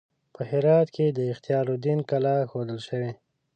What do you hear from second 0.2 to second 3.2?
په هرات کې د اختیار الدین کلا ښودل شوې.